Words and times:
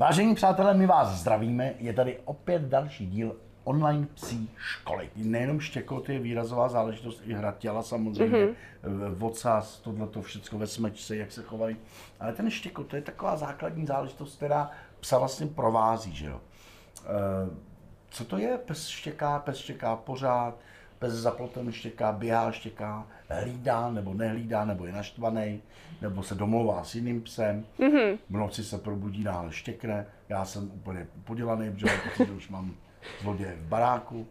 Vážení 0.00 0.34
přátelé, 0.34 0.74
my 0.74 0.86
vás 0.86 1.08
zdravíme. 1.08 1.74
Je 1.78 1.92
tady 1.92 2.18
opět 2.24 2.62
další 2.62 3.06
díl 3.06 3.36
online 3.64 4.06
psí 4.14 4.50
školy. 4.56 5.10
Nejenom 5.16 5.60
štěkot 5.60 6.08
je 6.08 6.18
výrazová 6.18 6.68
záležitost, 6.68 7.22
i 7.26 7.32
hra 7.32 7.54
těla 7.58 7.82
samozřejmě, 7.82 8.36
mm-hmm. 8.36 9.26
ocas, 9.26 9.80
tohleto 9.80 10.22
všechno 10.22 10.58
ve 10.58 10.66
smečce, 10.66 11.16
jak 11.16 11.32
se 11.32 11.42
chovají. 11.42 11.76
Ale 12.20 12.32
ten 12.32 12.50
štěkot, 12.50 12.86
to 12.86 12.96
je 12.96 13.02
taková 13.02 13.36
základní 13.36 13.86
záležitost, 13.86 14.36
která 14.36 14.70
psa 15.00 15.18
vlastně 15.18 15.46
provází, 15.46 16.14
že 16.14 16.26
jo. 16.26 16.40
E, 17.04 17.56
co 18.10 18.24
to 18.24 18.38
je? 18.38 18.58
Pes 18.58 18.88
štěká, 18.88 19.38
pes 19.38 19.58
štěká 19.58 19.96
pořád, 19.96 20.58
pes 21.00 21.12
za 21.12 21.30
plotem 21.30 21.72
štěká, 21.72 22.12
běhá, 22.12 22.52
štěká, 22.52 23.06
hlídá 23.28 23.90
nebo 23.90 24.14
nehlídá, 24.14 24.64
nebo 24.64 24.86
je 24.86 24.92
naštvaný, 24.92 25.62
nebo 26.00 26.22
se 26.22 26.34
domlouvá 26.34 26.84
s 26.84 26.94
jiným 26.94 27.22
psem. 27.22 27.64
Mm-hmm. 27.78 28.18
V 28.30 28.36
noci 28.36 28.64
se 28.64 28.78
probudí, 28.78 29.24
náhle 29.24 29.52
štěkne. 29.52 30.06
Já 30.28 30.44
jsem 30.44 30.70
úplně 30.74 31.06
podělaný, 31.24 31.72
protože 31.72 32.32
už 32.32 32.48
mám 32.48 32.74
zloděje 33.22 33.56
v 33.60 33.68
baráku. 33.68 34.26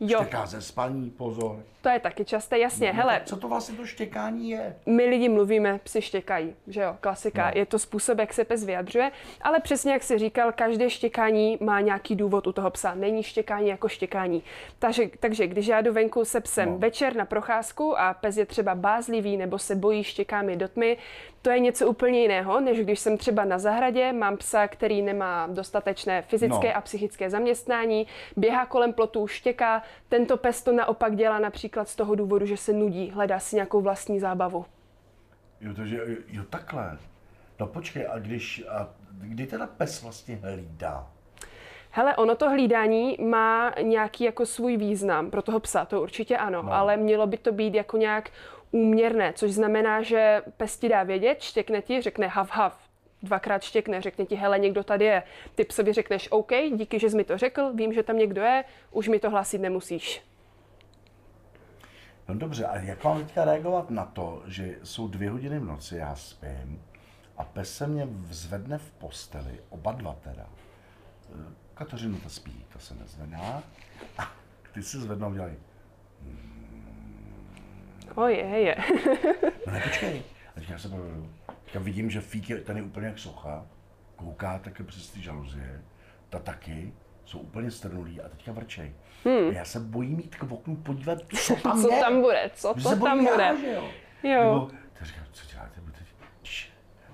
Jo. 0.00 0.18
Štěká 0.22 0.46
ze 0.46 0.60
spaní, 0.62 1.10
pozor. 1.10 1.62
To 1.82 1.88
je 1.88 2.00
taky 2.00 2.24
časté, 2.24 2.58
jasně. 2.58 2.92
No, 2.92 2.96
Hele, 2.96 3.20
co 3.24 3.36
to 3.36 3.48
vlastně 3.48 3.76
to 3.76 3.86
štěkání 3.86 4.50
je? 4.50 4.76
my 4.86 5.04
lidi 5.06 5.28
mluvíme, 5.28 5.80
psi 5.84 6.02
štěkají, 6.02 6.54
že 6.66 6.80
jo, 6.80 6.96
klasika. 7.00 7.44
No. 7.46 7.52
Je 7.54 7.66
to 7.66 7.78
způsob, 7.78 8.18
jak 8.18 8.32
se 8.34 8.44
pes 8.44 8.64
vyjadřuje, 8.64 9.12
ale 9.42 9.60
přesně 9.60 9.92
jak 9.92 10.02
jsi 10.02 10.18
říkal, 10.18 10.52
každé 10.52 10.90
štěkání 10.90 11.58
má 11.60 11.80
nějaký 11.80 12.16
důvod 12.16 12.46
u 12.46 12.52
toho 12.52 12.70
psa. 12.70 12.94
Není 12.94 13.22
štěkání 13.22 13.68
jako 13.68 13.88
štěkání. 13.88 14.42
Takže, 14.78 15.04
takže 15.20 15.46
když 15.46 15.66
já 15.66 15.80
jdu 15.80 15.92
venku 15.92 16.24
se 16.24 16.40
psem 16.40 16.68
No. 16.72 16.78
večer 16.78 17.16
na 17.16 17.24
procházku 17.24 17.98
a 18.00 18.14
pes 18.14 18.36
je 18.36 18.46
třeba 18.46 18.74
bázlivý 18.74 19.36
nebo 19.36 19.58
se 19.58 19.76
bojí, 19.76 20.04
štěká 20.04 20.42
mi 20.42 20.56
do 20.56 20.68
tmy, 20.68 20.96
to 21.42 21.50
je 21.50 21.60
něco 21.60 21.86
úplně 21.86 22.20
jiného, 22.22 22.60
než 22.60 22.80
když 22.80 23.00
jsem 23.00 23.16
třeba 23.18 23.44
na 23.44 23.58
zahradě, 23.58 24.12
mám 24.12 24.36
psa, 24.36 24.68
který 24.68 25.02
nemá 25.02 25.46
dostatečné 25.46 26.22
fyzické 26.22 26.68
No. 26.68 26.76
a 26.76 26.80
psychické 26.80 27.30
zaměstnání, 27.30 28.06
běhá 28.36 28.66
kolem 28.66 28.92
plotů, 28.92 29.26
štěká. 29.26 29.82
Tento 30.08 30.36
pes 30.36 30.62
to 30.62 30.72
naopak 30.72 31.16
dělá 31.16 31.38
například 31.38 31.88
z 31.88 31.96
toho 31.96 32.14
důvodu, 32.14 32.46
že 32.46 32.56
se 32.56 32.72
nudí, 32.72 33.10
hledá 33.10 33.38
si 33.38 33.56
nějakou 33.56 33.80
vlastní 33.80 34.20
zábavu. 34.20 34.64
Jo, 35.60 35.74
to, 35.74 35.86
že, 35.86 36.00
jo, 36.28 36.42
takhle. 36.50 36.98
No 37.60 37.66
počkej, 37.66 38.06
a 38.10 38.18
když, 38.18 38.64
a 38.68 38.88
kdy 39.12 39.46
teda 39.46 39.66
pes 39.66 40.02
vlastně 40.02 40.36
hlídá? 40.36 41.06
Hele, 41.90 42.16
ono 42.16 42.34
to 42.34 42.50
hlídání 42.50 43.16
má 43.20 43.72
nějaký 43.82 44.24
jako 44.24 44.46
svůj 44.46 44.76
význam 44.76 45.30
pro 45.30 45.42
toho 45.42 45.60
psa, 45.60 45.84
to 45.84 46.02
určitě 46.02 46.36
ano, 46.36 46.62
No. 46.62 46.72
ale 46.72 46.96
mělo 46.96 47.26
by 47.26 47.36
to 47.36 47.52
být 47.52 47.74
jako 47.74 47.96
nějak 47.96 48.30
úměrné, 48.70 49.32
což 49.32 49.50
znamená, 49.52 50.02
že 50.02 50.42
pes 50.56 50.78
ti 50.78 50.88
dá 50.88 51.02
vědět, 51.02 51.42
štěkne 51.42 51.82
ti, 51.82 52.00
řekne 52.02 52.26
hav 52.26 52.50
hav, 52.50 52.80
dvakrát 53.22 53.62
štěkne, 53.62 54.00
řekne 54.00 54.26
ti, 54.26 54.34
hele, 54.34 54.58
někdo 54.58 54.84
tady 54.84 55.04
je. 55.04 55.22
Ty 55.54 55.64
psovi 55.64 55.92
řekneš, 55.92 56.28
OK, 56.30 56.50
díky, 56.74 56.98
že 56.98 57.10
jsi 57.10 57.16
mi 57.16 57.24
to 57.24 57.38
řekl, 57.38 57.72
vím, 57.74 57.92
že 57.92 58.02
tam 58.02 58.18
někdo 58.18 58.42
je, 58.42 58.64
už 58.90 59.08
mi 59.08 59.18
to 59.18 59.30
hlásit 59.30 59.58
nemusíš. 59.58 60.22
No 62.28 62.34
dobře, 62.34 62.66
a 62.66 62.78
jak 62.78 63.04
mám 63.04 63.18
teďka 63.24 63.44
reagovat 63.44 63.90
na 63.90 64.04
to, 64.04 64.42
že 64.46 64.74
jsou 64.82 65.08
dvě 65.08 65.30
hodiny 65.30 65.58
v 65.58 65.64
noci, 65.64 65.96
já 65.96 66.14
spím, 66.16 66.82
a 67.36 67.44
pes 67.44 67.74
se 67.76 67.86
mě 67.86 68.08
zvedne 68.30 68.78
v 68.78 68.90
posteli, 68.92 69.60
oba 69.70 69.92
dva 69.92 70.16
teda. 70.24 70.46
Kateřina 71.80 72.18
ta 72.22 72.28
spí, 72.28 72.64
to 72.72 72.78
se 72.78 72.94
nezvedá. 72.94 73.62
A 74.18 74.32
ty 74.72 74.82
se 74.82 75.00
zvednou 75.00 75.34
dělají, 75.34 75.54
O 78.14 78.26
je, 78.26 78.38
je. 78.38 78.76
no 79.66 79.72
ne, 79.72 79.80
počkej. 79.80 80.22
A 80.48 80.52
teďka 80.54 80.72
já 80.72 80.78
se 80.78 80.88
provedu. 80.88 81.30
Teďka 81.64 81.78
vidím, 81.78 82.10
že 82.10 82.20
Fík 82.20 82.50
je 82.50 82.62
je 82.76 82.82
úplně 82.82 83.06
jak 83.06 83.18
socha, 83.18 83.66
kouká 84.16 84.58
také 84.58 84.84
přes 84.84 85.10
ty 85.10 85.22
žaluzie, 85.22 85.82
ta 86.28 86.38
taky, 86.38 86.92
jsou 87.24 87.38
úplně 87.38 87.70
strnulí 87.70 88.20
a 88.20 88.28
teďka 88.28 88.52
vrčej. 88.52 88.92
Hmm. 89.24 89.48
A 89.48 89.52
já 89.52 89.64
se 89.64 89.80
bojím 89.80 90.20
jít 90.20 90.36
k 90.36 90.42
oknu 90.52 90.76
podívat, 90.76 91.18
co 91.36 91.56
tam 91.56 91.82
Co 91.82 91.92
je. 91.92 92.00
tam 92.00 92.20
bude, 92.20 92.50
co 92.54 92.74
to 92.82 92.96
tam 92.96 93.20
já, 93.20 93.32
bude. 93.32 93.56
že 93.60 93.72
jo? 93.72 93.90
Jo. 94.22 94.44
Nebo, 94.54 94.70
tak 94.92 95.06
říkám, 95.06 95.24
co 95.32 95.46
děláte? 95.52 95.80
Č, 96.42 96.68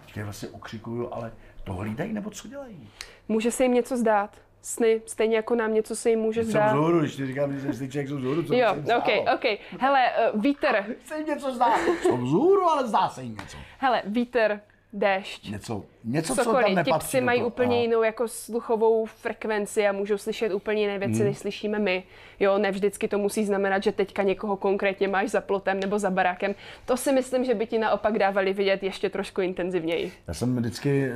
teďka 0.00 0.20
je 0.20 0.24
vlastně 0.24 0.48
okřikuju, 0.48 1.12
ale 1.12 1.32
to 1.64 1.72
hlídají 1.72 2.12
nebo 2.12 2.30
co 2.30 2.48
dělají? 2.48 2.88
Může 3.28 3.50
se 3.50 3.62
jim 3.62 3.74
něco 3.74 3.96
zdát. 3.96 4.49
Sny, 4.62 5.02
stejně 5.06 5.36
jako 5.36 5.54
nám 5.54 5.74
něco 5.74 5.96
se 5.96 6.10
jim 6.10 6.18
může 6.20 6.42
Jsem 6.42 6.50
zdát. 6.50 6.72
vzhůru, 6.72 7.00
když 7.00 7.16
ti 7.16 7.26
říkám, 7.26 7.52
že 7.52 7.60
jsem 7.60 7.72
styček, 7.74 8.08
jsem 8.08 8.16
vzhůru, 8.16 8.42
co 8.42 8.54
Jo? 8.54 8.74
OK, 8.98 9.08
OK. 9.34 9.44
Hele, 9.80 10.04
uh, 10.34 10.40
vítr, 10.42 10.84
Se 11.04 11.16
jim 11.18 11.26
něco 11.26 11.54
zdá. 11.54 11.66
Jsem 12.02 12.24
vzhůru, 12.24 12.64
ale 12.70 12.88
zdá 12.88 13.08
se 13.08 13.22
jim 13.22 13.36
něco. 13.36 13.56
hele, 13.78 14.02
vítr, 14.04 14.60
déšť. 14.92 15.48
Něco, 15.50 15.84
něco 16.04 16.34
co 16.36 16.44
tam 16.52 16.64
ti 16.64 16.74
nepatří 16.74 17.08
psy 17.08 17.20
do 17.20 17.26
mají 17.26 17.40
toho. 17.40 17.48
úplně 17.48 17.76
Aha. 17.76 17.82
jinou 17.82 18.02
jako 18.02 18.28
sluchovou 18.28 19.06
frekvenci 19.06 19.86
a 19.86 19.92
můžou 19.92 20.18
slyšet 20.18 20.52
úplně 20.52 20.80
jiné 20.82 20.98
věci, 20.98 21.14
Hmm. 21.14 21.24
než 21.24 21.38
slyšíme 21.38 21.78
my. 21.78 22.02
Jo, 22.40 22.58
ne 22.58 22.70
vždycky 22.70 23.08
to 23.08 23.18
musí 23.18 23.44
znamenat, 23.44 23.82
že 23.82 23.92
teďka 23.92 24.22
někoho 24.22 24.56
konkrétně 24.56 25.08
máš 25.08 25.28
za 25.30 25.40
plotem 25.40 25.80
nebo 25.80 25.98
za 25.98 26.10
barákem. 26.10 26.54
To 26.86 26.96
si 26.96 27.12
myslím, 27.12 27.44
že 27.44 27.54
by 27.54 27.66
ti 27.66 27.78
naopak 27.78 28.18
dávali 28.18 28.52
vidět 28.52 28.82
ještě 28.82 29.10
trošku 29.10 29.40
intenzivněji. 29.40 30.12
Já 30.28 30.34
jsem 30.34 30.56
vždycky, 30.56 31.04
eh, 31.04 31.14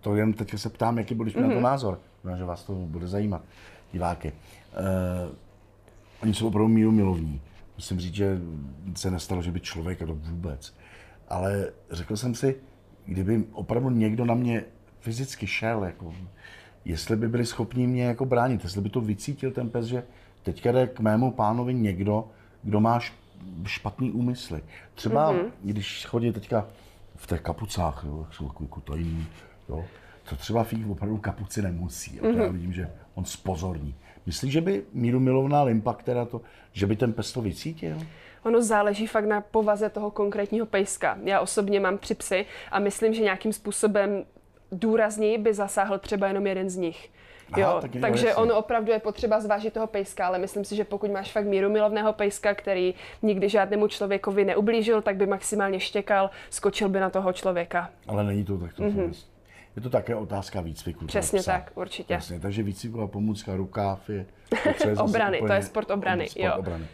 to 0.00 0.16
jen 0.16 0.32
teď 0.32 0.52
se 0.56 0.68
ptám, 0.70 0.98
jaký 0.98 1.14
byl 1.14 1.26
mm-hmm. 1.26 1.40
na 1.40 1.46
Mhm. 1.46 1.56
to 1.56 1.60
názor, 1.60 2.00
Možná, 2.24 2.36
že 2.38 2.44
vás 2.44 2.64
to 2.64 2.72
bude 2.72 3.06
zajímat, 3.06 3.42
diváky. 3.92 4.32
Uh, 4.72 5.34
oni 6.22 6.34
jsou 6.34 6.46
opravdu 6.48 6.68
míru 6.68 6.92
milovní. 6.92 7.40
Musím 7.76 8.00
říct, 8.00 8.14
že 8.14 8.38
se 8.96 9.10
nestalo, 9.10 9.42
že 9.42 9.50
by 9.50 9.60
člověk, 9.60 10.02
a 10.02 10.06
to 10.06 10.14
vůbec. 10.14 10.74
Ale 11.28 11.72
řekl 11.90 12.16
jsem 12.16 12.34
si, 12.34 12.56
kdyby 13.10 13.44
opravdu 13.52 13.90
někdo 13.90 14.24
na 14.24 14.34
mě 14.34 14.64
fyzicky 15.00 15.46
šel, 15.46 15.84
jako, 15.84 16.14
jestli 16.84 17.16
by 17.16 17.28
byli 17.28 17.46
schopni 17.46 17.86
mě 17.86 18.04
jako 18.04 18.24
bránit, 18.24 18.64
jestli 18.64 18.80
by 18.80 18.90
to 18.90 19.00
vycítil 19.00 19.50
ten 19.50 19.70
pes, 19.70 19.86
že 19.86 20.02
teďka 20.42 20.72
jde 20.72 20.86
k 20.86 21.00
mému 21.00 21.30
pánovi 21.30 21.74
někdo, 21.74 22.28
kdo 22.62 22.80
má 22.80 23.00
špatný 23.66 24.12
úmysly. 24.12 24.62
Třeba, 24.94 25.32
mm-hmm. 25.32 25.50
když 25.62 26.06
chodí 26.06 26.32
teďka 26.32 26.66
v 27.16 27.26
těch 27.26 27.40
kapucách, 27.40 28.04
jo, 28.06 28.20
jak 28.20 28.34
jsou 28.34 28.48
takový 28.48 28.68
kotajní, 28.68 29.26
jo, 29.68 29.84
to 30.30 30.36
třeba 30.36 30.64
Fík 30.64 30.90
opravdu 30.90 31.16
kapuci 31.16 31.62
nemusí. 31.62 32.20
Mm-hmm. 32.20 32.42
Já 32.42 32.48
vidím, 32.48 32.72
že 32.72 32.90
on 33.14 33.24
spozorní. 33.24 33.94
Myslíš, 34.26 34.52
že 34.52 34.60
by 34.60 34.82
míru 34.92 35.20
milovná 35.20 35.62
limpa, 35.62 35.94
která 35.94 36.24
to, 36.24 36.40
že 36.72 36.86
by 36.86 36.96
ten 36.96 37.12
pes 37.12 37.32
to 37.32 37.40
vycítil? 37.40 37.96
Ono 38.44 38.62
záleží 38.62 39.06
fakt 39.06 39.24
na 39.24 39.40
povaze 39.40 39.88
toho 39.90 40.10
konkrétního 40.10 40.66
pejska. 40.66 41.18
Já 41.24 41.40
osobně 41.40 41.80
mám 41.80 41.98
tři 41.98 42.14
psy 42.14 42.46
a 42.70 42.78
myslím, 42.78 43.14
že 43.14 43.22
nějakým 43.22 43.52
způsobem 43.52 44.24
důrazněji 44.72 45.38
by 45.38 45.54
zasáhl 45.54 45.98
třeba 45.98 46.28
jenom 46.28 46.46
jeden 46.46 46.70
z 46.70 46.76
nich. 46.76 47.10
Aha, 47.52 47.60
Jo, 47.62 47.78
tak 47.80 47.90
takže 48.00 48.26
jasně. 48.26 48.42
ono 48.42 48.58
opravdu 48.58 48.92
je 48.92 48.98
potřeba 48.98 49.40
zvážit 49.40 49.74
toho 49.74 49.86
pejska, 49.86 50.26
ale 50.26 50.38
myslím 50.38 50.64
si, 50.64 50.76
že 50.76 50.84
pokud 50.84 51.10
máš 51.10 51.32
fakt 51.32 51.44
míru 51.44 51.70
milovného 51.70 52.12
pejska, 52.12 52.54
který 52.54 52.94
nikdy 53.22 53.48
žádnému 53.48 53.88
člověkovi 53.88 54.44
neublížil, 54.44 55.02
tak 55.02 55.16
by 55.16 55.26
maximálně 55.26 55.80
štěkal, 55.80 56.30
skočil 56.50 56.88
by 56.88 57.00
na 57.00 57.10
toho 57.10 57.32
člověka. 57.32 57.90
Ale 58.08 58.24
není 58.24 58.44
to 58.44 58.58
takto. 58.58 58.82
Mm-hmm. 58.82 59.14
Je 59.76 59.82
to 59.82 59.90
také 59.90 60.14
otázka 60.14 60.60
výcviku. 60.60 61.06
Přesně 61.06 61.40
psa. 61.40 61.52
tak, 61.52 61.72
určitě. 61.74 62.14
Jasně, 62.14 62.40
takže 62.40 62.62
výcviková 62.62 63.06
pomůcka, 63.06 63.56
rukáv 63.56 64.10
je... 64.10 64.26
to 64.82 64.88
je 64.88 64.96
Obrany, 64.98 65.42
to 65.46 65.52
je 65.52 65.62
sport 65.62 65.90
obrany, 65.90 66.28
Sport 66.28 66.44
jo. 66.44 66.52
obrany. 66.58 66.86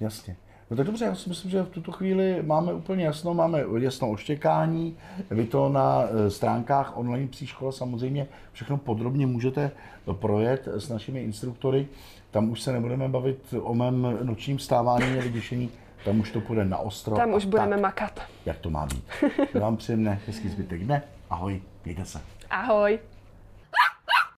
Jasně. 0.00 0.36
No 0.70 0.76
tak 0.76 0.86
dobře, 0.86 1.04
já 1.04 1.14
si 1.14 1.28
myslím, 1.28 1.50
že 1.50 1.62
v 1.62 1.68
tuto 1.68 1.92
chvíli 1.92 2.42
máme 2.42 2.72
úplně 2.72 3.04
jasno, 3.04 3.34
máme 3.34 3.64
jasno 3.78 4.10
o 4.10 4.16
štěkání, 4.16 4.96
vy 5.30 5.46
to 5.46 5.68
na 5.68 6.02
eh, 6.04 6.30
stránkách 6.30 6.96
online 6.96 7.28
psí 7.28 7.46
škola 7.46 7.72
samozřejmě 7.72 8.26
všechno 8.52 8.76
podrobně 8.76 9.26
můžete 9.26 9.70
projet 10.12 10.68
s 10.68 10.88
našimi 10.88 11.22
instruktory, 11.22 11.88
tam 12.30 12.50
už 12.50 12.60
se 12.60 12.72
nebudeme 12.72 13.08
bavit 13.08 13.54
o 13.60 13.74
mém 13.74 14.18
nočním 14.22 14.58
stávání 14.58 15.18
a 15.18 15.22
vyděšení, 15.22 15.70
tam 16.04 16.20
už 16.20 16.30
to 16.30 16.40
půjde 16.40 16.64
na 16.64 16.78
ostro. 16.78 17.16
Tam 17.16 17.34
už 17.34 17.44
budeme 17.44 17.70
tak, 17.70 17.80
makat. 17.80 18.20
jak 18.46 18.58
to 18.58 18.70
má 18.70 18.86
být. 18.86 19.04
Já 19.54 19.60
vám 19.60 19.76
příjemné, 19.76 20.20
hezký 20.26 20.48
zbytek 20.48 20.84
dne, 20.84 21.02
ahoj, 21.30 21.62
mějte 21.84 22.04
se. 22.04 22.20
Ahoj. 22.50 22.98